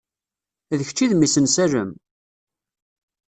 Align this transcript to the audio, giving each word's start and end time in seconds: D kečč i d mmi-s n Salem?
D 0.77 0.79
kečč 0.87 0.99
i 1.03 1.05
d 1.09 1.11
mmi-s 1.15 1.35
n 1.39 1.45
Salem? 1.55 1.91